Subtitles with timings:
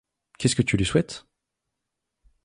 [0.39, 1.27] Qu’est-ce que tu lui souhaites?